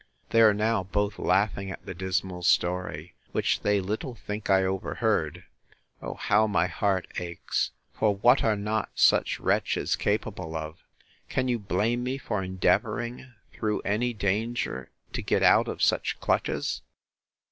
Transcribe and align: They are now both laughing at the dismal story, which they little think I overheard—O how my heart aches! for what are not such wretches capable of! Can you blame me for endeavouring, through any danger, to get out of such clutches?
They 0.31 0.41
are 0.41 0.51
now 0.51 0.81
both 0.85 1.19
laughing 1.19 1.69
at 1.69 1.85
the 1.85 1.93
dismal 1.93 2.41
story, 2.41 3.13
which 3.33 3.59
they 3.61 3.79
little 3.79 4.15
think 4.15 4.49
I 4.49 4.63
overheard—O 4.63 6.15
how 6.15 6.47
my 6.47 6.65
heart 6.65 7.07
aches! 7.19 7.69
for 7.93 8.15
what 8.15 8.43
are 8.43 8.55
not 8.55 8.89
such 8.95 9.39
wretches 9.39 9.95
capable 9.95 10.55
of! 10.55 10.79
Can 11.29 11.47
you 11.47 11.59
blame 11.59 12.03
me 12.03 12.17
for 12.17 12.41
endeavouring, 12.41 13.31
through 13.53 13.81
any 13.81 14.11
danger, 14.11 14.89
to 15.13 15.21
get 15.21 15.43
out 15.43 15.67
of 15.67 15.83
such 15.83 16.19
clutches? 16.19 16.81